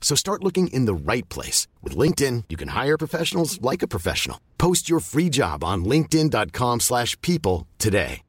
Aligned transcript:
So 0.00 0.16
start 0.16 0.42
looking 0.42 0.66
in 0.68 0.86
the 0.86 0.94
right 0.94 1.28
place. 1.28 1.68
With 1.82 1.94
LinkedIn, 1.96 2.44
you 2.48 2.56
can 2.56 2.68
hire 2.68 2.98
professionals 2.98 3.62
like 3.62 3.84
a 3.84 3.88
professional. 3.88 4.40
Post 4.58 4.90
your 4.90 4.98
free 4.98 5.28
job 5.28 5.62
on 5.62 5.84
linkedin.com 5.84 6.80
slash 6.80 7.16
people 7.20 7.68
today. 7.78 8.22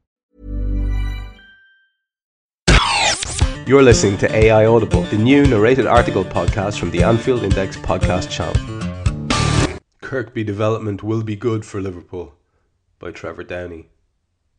You're 3.67 3.83
listening 3.83 4.17
to 4.17 4.35
AI 4.35 4.65
Audible, 4.65 5.03
the 5.03 5.17
new 5.17 5.45
narrated 5.45 5.85
article 5.85 6.25
podcast 6.25 6.79
from 6.79 6.91
the 6.91 7.03
Anfield 7.03 7.43
Index 7.43 7.77
podcast 7.77 8.29
channel. 8.29 8.55
Kirkby 10.01 10.43
development 10.43 11.03
will 11.03 11.23
be 11.23 11.35
good 11.35 11.63
for 11.63 11.79
Liverpool 11.79 12.33
by 12.99 13.11
Trevor 13.11 13.43
Downey. 13.43 13.87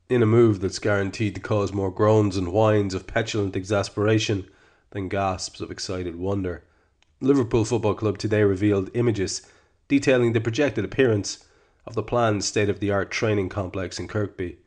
In 0.09 0.23
a 0.23 0.27
move 0.27 0.61
that's 0.61 0.79
guaranteed 0.79 1.35
to 1.35 1.41
cause 1.41 1.73
more 1.73 1.91
groans 1.91 2.37
and 2.37 2.53
whines 2.53 2.95
of 2.95 3.07
petulant 3.07 3.55
exasperation 3.57 4.49
than 4.91 5.09
gasps 5.09 5.61
of 5.61 5.71
excited 5.71 6.17
wonder, 6.17 6.65
Liverpool 7.23 7.65
Football 7.65 7.95
Club 7.95 8.19
today 8.19 8.43
revealed 8.43 8.91
images 8.95 9.43
detailing 9.87 10.33
the 10.33 10.41
projected 10.41 10.85
appearance 10.85 11.45
of 11.87 11.95
the 11.95 12.03
planned 12.03 12.43
state 12.43 12.69
of 12.69 12.81
the 12.81 12.91
art 12.91 13.13
training 13.13 13.49
complex 13.49 14.01
in 14.01 14.09
Kirkby. 14.09 14.59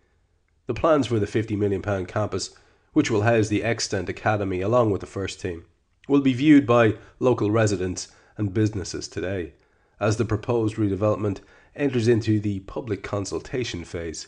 The 0.65 0.73
plans 0.73 1.07
for 1.07 1.19
the 1.19 1.25
£50 1.25 1.57
million 1.57 1.81
campus, 2.05 2.55
which 2.93 3.11
will 3.11 3.23
house 3.23 3.49
the 3.49 3.61
extant 3.61 4.07
academy 4.07 4.61
along 4.61 4.91
with 4.91 5.01
the 5.01 5.07
first 5.07 5.41
team, 5.41 5.65
will 6.07 6.21
be 6.21 6.33
viewed 6.33 6.65
by 6.65 6.95
local 7.19 7.51
residents 7.51 8.07
and 8.37 8.53
businesses 8.53 9.09
today, 9.09 9.51
as 9.99 10.15
the 10.15 10.23
proposed 10.23 10.77
redevelopment 10.77 11.39
enters 11.75 12.07
into 12.07 12.39
the 12.39 12.61
public 12.61 13.03
consultation 13.03 13.83
phase. 13.83 14.27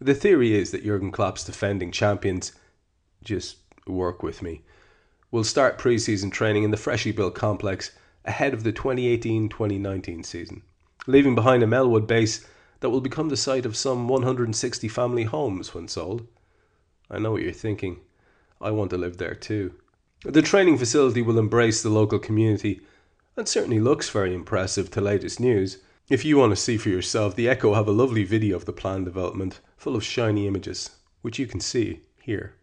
The 0.00 0.14
theory 0.14 0.54
is 0.54 0.70
that 0.70 0.84
Jurgen 0.84 1.10
Klopp's 1.10 1.42
defending 1.42 1.90
champions, 1.90 2.52
just 3.24 3.56
work 3.84 4.22
with 4.22 4.42
me, 4.42 4.62
will 5.30 5.44
start 5.44 5.78
pre-season 5.78 6.30
training 6.30 6.64
in 6.64 6.70
the 6.70 6.76
freshly 6.76 7.12
built 7.12 7.34
complex 7.34 7.92
ahead 8.24 8.52
of 8.52 8.62
the 8.62 8.72
2018-2019 8.72 10.24
season, 10.24 10.62
leaving 11.06 11.34
behind 11.34 11.62
a 11.62 11.66
Melwood 11.66 12.06
base 12.06 12.46
that 12.80 12.90
will 12.90 13.00
become 13.00 13.28
the 13.28 13.36
site 13.36 13.66
of 13.66 13.76
some 13.76 14.08
160 14.08 14.88
family 14.88 15.24
homes 15.24 15.74
when 15.74 15.88
sold. 15.88 16.26
I 17.10 17.18
know 17.18 17.32
what 17.32 17.42
you're 17.42 17.52
thinking. 17.52 18.00
I 18.60 18.70
want 18.70 18.90
to 18.90 18.98
live 18.98 19.16
there 19.16 19.34
too. 19.34 19.74
The 20.24 20.42
training 20.42 20.78
facility 20.78 21.22
will 21.22 21.38
embrace 21.38 21.82
the 21.82 21.88
local 21.88 22.18
community 22.18 22.80
and 23.36 23.48
certainly 23.48 23.80
looks 23.80 24.10
very 24.10 24.34
impressive 24.34 24.90
to 24.90 25.00
latest 25.00 25.40
news. 25.40 25.78
If 26.10 26.24
you 26.24 26.36
want 26.36 26.50
to 26.50 26.56
see 26.56 26.76
for 26.76 26.88
yourself, 26.90 27.36
the 27.36 27.48
Echo 27.48 27.74
have 27.74 27.88
a 27.88 27.92
lovely 27.92 28.24
video 28.24 28.56
of 28.56 28.64
the 28.64 28.72
planned 28.72 29.06
development, 29.06 29.60
full 29.76 29.96
of 29.96 30.04
shiny 30.04 30.46
images, 30.46 30.90
which 31.22 31.38
you 31.38 31.46
can 31.46 31.60
see 31.60 32.00
here. 32.20 32.54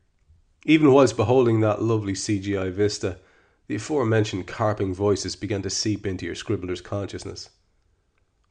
Even 0.69 0.91
whilst 0.91 1.15
beholding 1.15 1.61
that 1.61 1.81
lovely 1.81 2.11
CGI 2.11 2.69
vista, 2.73 3.19
the 3.67 3.75
aforementioned 3.75 4.47
carping 4.47 4.93
voices 4.93 5.33
began 5.37 5.61
to 5.61 5.69
seep 5.69 6.05
into 6.05 6.25
your 6.25 6.35
scribbler's 6.35 6.81
consciousness. 6.81 7.49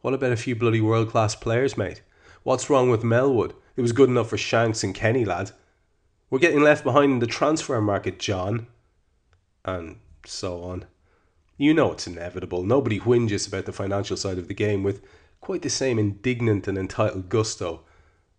What 0.01 0.15
about 0.15 0.33
a 0.33 0.37
few 0.37 0.57
bloody 0.57 0.81
world 0.81 1.11
class 1.11 1.35
players, 1.35 1.77
mate? 1.77 2.01
What's 2.43 2.71
wrong 2.71 2.89
with 2.89 3.03
Melwood? 3.03 3.53
It 3.77 3.83
was 3.83 3.93
good 3.93 4.09
enough 4.09 4.31
for 4.31 4.39
Shanks 4.39 4.83
and 4.83 4.95
Kenny, 4.95 5.27
lad. 5.27 5.51
We're 6.31 6.39
getting 6.39 6.63
left 6.63 6.85
behind 6.85 7.13
in 7.13 7.19
the 7.19 7.27
transfer 7.27 7.83
market, 7.83 8.19
John. 8.19 8.67
And 9.67 9.97
so 10.25 10.63
on. 10.63 10.87
You 11.59 11.75
know 11.75 11.93
it's 11.93 12.07
inevitable. 12.07 12.63
Nobody 12.63 12.99
whinges 12.99 13.47
about 13.47 13.67
the 13.67 13.75
financial 13.75 14.17
side 14.17 14.39
of 14.39 14.49
the 14.49 14.55
game 14.55 14.83
with 14.83 15.03
quite 15.43 15.61
the 15.61 15.69
same 15.69 15.99
indignant 15.99 16.67
and 16.67 16.79
entitled 16.79 17.29
gusto 17.29 17.83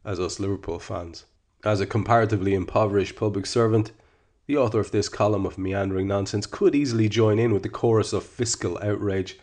as 0.04 0.20
us 0.20 0.40
Liverpool 0.40 0.80
fans. 0.80 1.26
As 1.68 1.82
a 1.82 1.86
comparatively 1.86 2.54
impoverished 2.54 3.18
public 3.18 3.46
servant, 3.46 3.92
the 4.46 4.56
author 4.56 4.80
of 4.80 4.92
this 4.92 5.10
column 5.10 5.46
of 5.46 5.58
meandering 5.58 6.08
nonsense 6.08 6.46
could 6.46 6.74
easily 6.74 7.10
join 7.10 7.40
in 7.40 7.54
with 7.54 7.62
the 7.62 7.68
chorus 7.68 8.14
of 8.14 8.24
fiscal 8.24 8.80
outrage, 8.82 9.38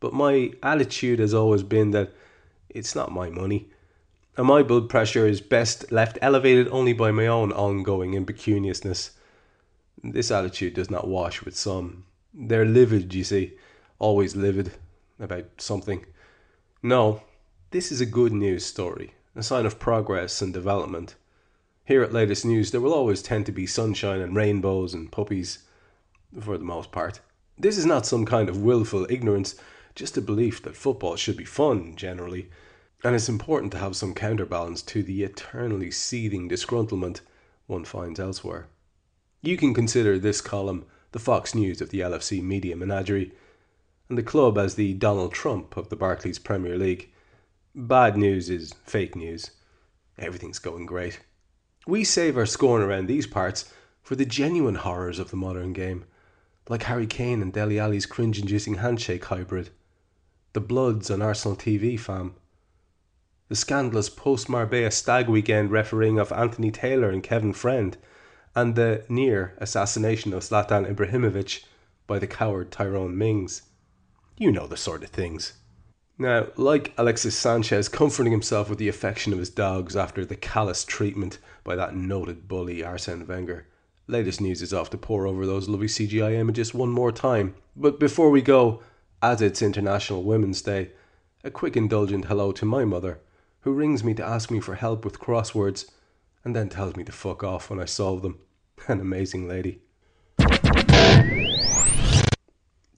but 0.00 0.12
my 0.12 0.54
attitude 0.60 1.20
has 1.20 1.32
always 1.32 1.62
been 1.62 1.92
that 1.92 2.14
it's 2.68 2.96
not 2.96 3.12
my 3.12 3.30
money, 3.30 3.70
and 4.36 4.48
my 4.48 4.64
blood 4.64 4.88
pressure 4.88 5.24
is 5.24 5.40
best 5.40 5.92
left 5.92 6.18
elevated 6.20 6.66
only 6.66 6.92
by 6.92 7.12
my 7.12 7.28
own 7.28 7.52
ongoing 7.52 8.14
impecuniousness. 8.14 9.12
This 10.02 10.32
attitude 10.32 10.74
does 10.74 10.90
not 10.90 11.06
wash 11.06 11.44
with 11.44 11.56
some. 11.56 12.06
They're 12.34 12.64
livid, 12.64 13.14
you 13.14 13.22
see, 13.22 13.52
always 14.00 14.34
livid 14.34 14.72
about 15.20 15.44
something. 15.58 16.06
No, 16.82 17.22
this 17.70 17.92
is 17.92 18.00
a 18.00 18.16
good 18.18 18.32
news 18.32 18.66
story, 18.66 19.14
a 19.36 19.44
sign 19.44 19.64
of 19.64 19.78
progress 19.78 20.42
and 20.42 20.52
development. 20.52 21.14
Here 21.84 22.02
at 22.02 22.12
Latest 22.12 22.44
News, 22.44 22.70
there 22.70 22.80
will 22.80 22.94
always 22.94 23.22
tend 23.22 23.44
to 23.46 23.52
be 23.52 23.66
sunshine 23.66 24.20
and 24.20 24.36
rainbows 24.36 24.94
and 24.94 25.10
puppies, 25.10 25.64
for 26.40 26.56
the 26.56 26.64
most 26.64 26.92
part. 26.92 27.20
This 27.58 27.76
is 27.76 27.84
not 27.84 28.06
some 28.06 28.24
kind 28.24 28.48
of 28.48 28.62
willful 28.62 29.06
ignorance, 29.10 29.56
just 29.96 30.16
a 30.16 30.20
belief 30.20 30.62
that 30.62 30.76
football 30.76 31.16
should 31.16 31.36
be 31.36 31.44
fun, 31.44 31.96
generally, 31.96 32.48
and 33.02 33.16
it's 33.16 33.28
important 33.28 33.72
to 33.72 33.78
have 33.78 33.96
some 33.96 34.14
counterbalance 34.14 34.80
to 34.82 35.02
the 35.02 35.24
eternally 35.24 35.90
seething 35.90 36.48
disgruntlement 36.48 37.20
one 37.66 37.84
finds 37.84 38.20
elsewhere. 38.20 38.68
You 39.42 39.56
can 39.56 39.74
consider 39.74 40.18
this 40.18 40.40
column 40.40 40.86
the 41.10 41.18
Fox 41.18 41.54
News 41.54 41.80
of 41.80 41.90
the 41.90 42.00
LFC 42.00 42.42
media 42.42 42.74
menagerie, 42.76 43.32
and 44.08 44.16
the 44.16 44.22
club 44.22 44.56
as 44.56 44.76
the 44.76 44.94
Donald 44.94 45.32
Trump 45.32 45.76
of 45.76 45.88
the 45.88 45.96
Barclays 45.96 46.38
Premier 46.38 46.78
League. 46.78 47.12
Bad 47.74 48.16
news 48.16 48.48
is 48.48 48.72
fake 48.84 49.14
news. 49.14 49.50
Everything's 50.18 50.58
going 50.58 50.86
great. 50.86 51.20
We 51.86 52.04
save 52.04 52.36
our 52.36 52.46
scorn 52.46 52.80
around 52.80 53.06
these 53.06 53.26
parts 53.26 53.72
for 54.02 54.14
the 54.14 54.24
genuine 54.24 54.76
horrors 54.76 55.18
of 55.18 55.30
the 55.30 55.36
modern 55.36 55.72
game, 55.72 56.04
like 56.68 56.84
Harry 56.84 57.08
Kane 57.08 57.42
and 57.42 57.52
Dele 57.52 57.80
Alli's 57.80 58.06
cringe-inducing 58.06 58.74
handshake 58.74 59.24
hybrid, 59.24 59.70
the 60.52 60.60
Bloods 60.60 61.10
on 61.10 61.20
Arsenal 61.20 61.56
TV 61.56 61.98
fam, 61.98 62.36
the 63.48 63.56
scandalous 63.56 64.08
post-Marbella 64.08 64.92
stag 64.92 65.28
weekend 65.28 65.72
refereeing 65.72 66.20
of 66.20 66.30
Anthony 66.30 66.70
Taylor 66.70 67.10
and 67.10 67.22
Kevin 67.22 67.52
Friend, 67.52 67.96
and 68.54 68.76
the 68.76 69.04
near 69.08 69.54
assassination 69.58 70.32
of 70.32 70.42
Zlatan 70.42 70.88
Ibrahimovic 70.88 71.64
by 72.06 72.20
the 72.20 72.28
coward 72.28 72.70
Tyrone 72.70 73.18
Mings. 73.18 73.62
You 74.36 74.52
know 74.52 74.68
the 74.68 74.76
sort 74.76 75.02
of 75.02 75.10
things. 75.10 75.54
Now, 76.22 76.46
like 76.54 76.92
Alexis 76.96 77.36
Sanchez 77.36 77.88
comforting 77.88 78.30
himself 78.30 78.70
with 78.70 78.78
the 78.78 78.86
affection 78.86 79.32
of 79.32 79.40
his 79.40 79.50
dogs 79.50 79.96
after 79.96 80.24
the 80.24 80.36
callous 80.36 80.84
treatment 80.84 81.40
by 81.64 81.74
that 81.74 81.96
noted 81.96 82.46
bully 82.46 82.84
Arsene 82.84 83.26
Wenger, 83.26 83.66
latest 84.06 84.40
news 84.40 84.62
is 84.62 84.72
off 84.72 84.88
to 84.90 84.96
pore 84.96 85.26
over 85.26 85.44
those 85.46 85.68
lovely 85.68 85.88
CGI 85.88 86.34
images 86.34 86.72
one 86.72 86.90
more 86.90 87.10
time. 87.10 87.56
But 87.74 87.98
before 87.98 88.30
we 88.30 88.40
go, 88.40 88.84
as 89.20 89.42
it's 89.42 89.62
International 89.62 90.22
Women's 90.22 90.62
Day, 90.62 90.92
a 91.42 91.50
quick 91.50 91.76
indulgent 91.76 92.26
hello 92.26 92.52
to 92.52 92.64
my 92.64 92.84
mother, 92.84 93.18
who 93.62 93.72
rings 93.72 94.04
me 94.04 94.14
to 94.14 94.24
ask 94.24 94.48
me 94.48 94.60
for 94.60 94.76
help 94.76 95.04
with 95.04 95.18
crosswords 95.18 95.90
and 96.44 96.54
then 96.54 96.68
tells 96.68 96.94
me 96.94 97.02
to 97.02 97.10
fuck 97.10 97.42
off 97.42 97.68
when 97.68 97.80
I 97.80 97.84
solve 97.84 98.22
them. 98.22 98.38
An 98.86 99.00
amazing 99.00 99.48
lady. 99.48 99.80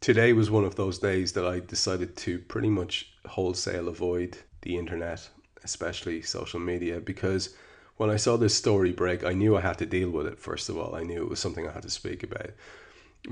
Today 0.05 0.35
was 0.35 0.51
one 0.51 0.67
of 0.67 0.75
those 0.75 0.99
days 0.99 1.33
that 1.33 1.47
I 1.47 1.61
decided 1.61 2.15
to 2.19 2.39
pretty 2.39 2.69
much 2.69 3.15
wholesale 3.25 3.89
avoid 3.89 4.37
the 4.61 4.77
internet, 4.77 5.31
especially 5.63 6.21
social 6.21 6.61
media, 6.61 7.01
because 7.01 7.57
when 7.97 8.11
I 8.11 8.17
saw 8.17 8.37
this 8.37 8.55
story 8.55 8.93
break, 8.93 9.25
I 9.25 9.33
knew 9.33 9.57
I 9.57 9.63
had 9.63 9.79
to 9.79 9.87
deal 9.87 10.11
with 10.11 10.27
it, 10.27 10.39
first 10.39 10.69
of 10.69 10.77
all. 10.77 10.95
I 10.95 11.05
knew 11.05 11.23
it 11.23 11.31
was 11.31 11.41
something 11.41 11.67
I 11.67 11.73
had 11.73 11.85
to 11.85 11.89
speak 11.89 12.23
about 12.23 12.51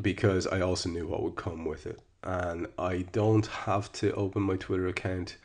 because 0.00 0.46
I 0.46 0.62
also 0.62 0.88
knew 0.88 1.06
what 1.06 1.22
would 1.22 1.36
come 1.36 1.66
with 1.66 1.84
it. 1.84 2.00
And 2.22 2.66
I 2.78 3.02
don't 3.12 3.48
have 3.48 3.92
to 4.00 4.14
open 4.14 4.40
my 4.40 4.56
Twitter 4.56 4.88
account 4.88 5.36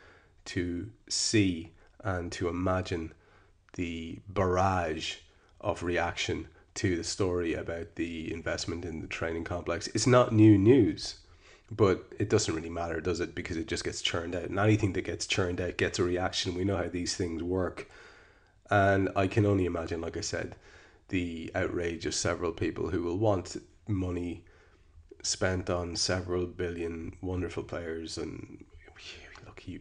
to 0.46 0.88
see 1.10 1.72
and 2.02 2.32
to 2.32 2.48
imagine 2.48 3.12
the 3.74 4.18
barrage 4.30 5.16
of 5.60 5.82
reaction 5.82 6.48
to 6.78 6.96
the 6.96 7.02
story 7.02 7.54
about 7.54 7.96
the 7.96 8.32
investment 8.32 8.84
in 8.84 9.00
the 9.00 9.08
training 9.08 9.42
complex. 9.42 9.88
It's 9.88 10.06
not 10.06 10.32
new 10.32 10.56
news, 10.56 11.16
but 11.72 12.04
it 12.20 12.30
doesn't 12.30 12.54
really 12.54 12.70
matter, 12.70 13.00
does 13.00 13.18
it? 13.18 13.34
Because 13.34 13.56
it 13.56 13.66
just 13.66 13.82
gets 13.82 14.00
churned 14.00 14.36
out. 14.36 14.44
And 14.44 14.60
anything 14.60 14.92
that 14.92 15.04
gets 15.04 15.26
churned 15.26 15.60
out 15.60 15.76
gets 15.76 15.98
a 15.98 16.04
reaction. 16.04 16.54
We 16.54 16.62
know 16.62 16.76
how 16.76 16.86
these 16.86 17.16
things 17.16 17.42
work. 17.42 17.90
And 18.70 19.08
I 19.16 19.26
can 19.26 19.44
only 19.44 19.64
imagine, 19.64 20.00
like 20.00 20.16
I 20.16 20.20
said, 20.20 20.54
the 21.08 21.50
outrage 21.52 22.06
of 22.06 22.14
several 22.14 22.52
people 22.52 22.90
who 22.90 23.02
will 23.02 23.18
want 23.18 23.56
money 23.88 24.44
spent 25.24 25.68
on 25.68 25.96
several 25.96 26.46
billion 26.46 27.16
wonderful 27.20 27.64
players. 27.64 28.18
And 28.18 28.64
look, 29.44 29.66
you, 29.66 29.80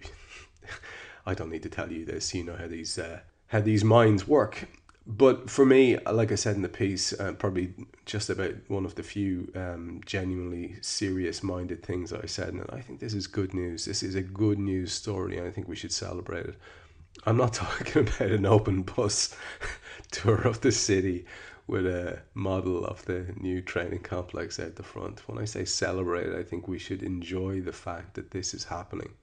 I 1.28 1.36
don't 1.36 1.52
need 1.52 1.64
to 1.64 1.70
tell 1.70 1.92
you 1.92 2.06
this. 2.06 2.34
You 2.34 2.44
know 2.44 2.56
how 2.56 2.68
these 2.68 2.98
uh, 2.98 3.20
how 3.48 3.62
these 3.62 3.84
minds 3.84 4.28
work 4.28 4.68
but 5.08 5.50
for 5.50 5.66
me, 5.66 5.98
like 6.00 6.34
I 6.34 6.36
said 6.36 6.58
in 6.58 6.64
the 6.64 6.70
piece, 6.70 7.18
uh, 7.18 7.32
probably 7.32 7.74
just 8.06 8.30
about 8.30 8.56
one 8.68 8.84
of 8.84 8.96
the 8.96 9.04
few 9.04 9.50
um, 9.56 10.02
genuinely 10.06 10.76
serious 10.82 11.42
minded 11.42 11.82
things 11.82 12.12
I 12.12 12.26
said. 12.26 12.50
And 12.50 12.66
I 12.72 12.82
think 12.82 13.00
this 13.00 13.14
is 13.14 13.26
good 13.26 13.54
news. 13.54 13.86
This 13.86 14.04
is 14.04 14.16
a 14.16 14.22
good 14.22 14.60
news 14.60 14.92
story, 14.92 15.38
and 15.38 15.48
I 15.48 15.52
think 15.52 15.70
we 15.70 15.78
should 15.78 15.94
celebrate 15.94 16.48
it. 16.48 16.56
I'm 17.26 17.38
not 17.38 17.54
talking 17.54 18.02
about 18.02 18.32
an 18.32 18.46
open 18.46 18.82
bus 18.82 19.34
tour 20.12 20.42
of 20.42 20.60
the 20.60 20.74
city 20.74 21.26
with 21.68 21.86
a 21.86 22.20
model 22.34 22.86
of 22.86 23.04
the 23.06 23.34
new 23.38 23.62
training 23.62 24.00
complex 24.00 24.60
out 24.60 24.76
the 24.76 24.84
front. 24.84 25.28
When 25.28 25.38
I 25.38 25.46
say 25.46 25.64
celebrate, 25.64 26.38
I 26.38 26.44
think 26.44 26.68
we 26.68 26.80
should 26.80 27.02
enjoy 27.02 27.62
the 27.62 27.74
fact 27.74 28.16
that 28.16 28.32
this 28.32 28.54
is 28.54 28.66
happening. 28.66 29.14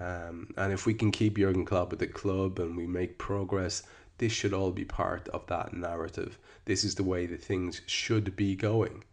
Um, 0.00 0.52
and 0.56 0.72
if 0.72 0.84
we 0.84 0.94
can 0.94 1.12
keep 1.12 1.36
Jurgen 1.36 1.64
Klopp 1.64 1.92
at 1.92 2.00
the 2.00 2.06
club 2.08 2.58
and 2.58 2.76
we 2.76 2.86
make 2.86 3.18
progress, 3.18 3.84
this 4.18 4.32
should 4.32 4.52
all 4.52 4.70
be 4.70 4.84
part 4.84 5.28
of 5.28 5.46
that 5.46 5.74
narrative. 5.74 6.38
This 6.64 6.84
is 6.84 6.94
the 6.94 7.04
way 7.04 7.26
that 7.26 7.42
things 7.42 7.80
should 7.86 8.36
be 8.36 8.54
going. 8.54 9.04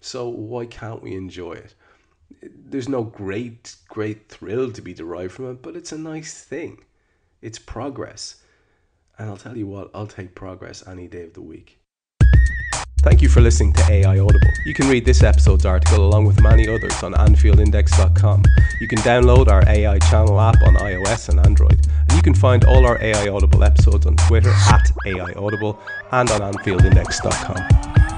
So 0.00 0.28
why 0.28 0.66
can't 0.66 1.02
we 1.02 1.14
enjoy 1.14 1.52
it? 1.52 1.74
There's 2.42 2.88
no 2.88 3.02
great, 3.02 3.76
great 3.88 4.28
thrill 4.28 4.70
to 4.72 4.82
be 4.82 4.94
derived 4.94 5.32
from 5.32 5.50
it, 5.52 5.62
but 5.62 5.76
it's 5.76 5.92
a 5.92 5.98
nice 5.98 6.44
thing. 6.44 6.84
It's 7.40 7.58
progress. 7.58 8.42
And 9.18 9.28
I'll 9.28 9.36
tell 9.36 9.56
you 9.56 9.66
what, 9.66 9.90
I'll 9.94 10.06
take 10.06 10.34
progress 10.34 10.86
any 10.86 11.08
day 11.08 11.24
of 11.24 11.34
the 11.34 11.42
week. 11.42 11.77
Thank 13.00 13.22
you 13.22 13.28
for 13.28 13.40
listening 13.40 13.72
to 13.74 13.90
AI 13.90 14.18
Audible. 14.18 14.50
You 14.66 14.74
can 14.74 14.88
read 14.88 15.04
this 15.04 15.22
episode's 15.22 15.64
article 15.64 16.04
along 16.04 16.26
with 16.26 16.42
many 16.42 16.68
others 16.68 17.02
on 17.02 17.14
AnfieldIndex.com. 17.14 18.42
You 18.80 18.88
can 18.88 18.98
download 18.98 19.48
our 19.48 19.66
AI 19.68 19.98
channel 20.00 20.40
app 20.40 20.60
on 20.66 20.74
iOS 20.74 21.28
and 21.28 21.38
Android. 21.46 21.86
And 22.08 22.12
you 22.12 22.22
can 22.22 22.34
find 22.34 22.64
all 22.64 22.84
our 22.86 23.00
AI 23.00 23.28
Audible 23.28 23.62
episodes 23.62 24.04
on 24.04 24.16
Twitter 24.16 24.50
at 24.50 24.90
AI 25.06 25.32
Audible 25.34 25.78
and 26.10 26.28
on 26.30 26.52
AnfieldIndex.com. 26.52 28.17